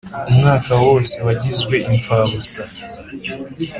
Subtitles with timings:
[0.31, 2.61] Umwaka wose wajyizwe ipfabusa.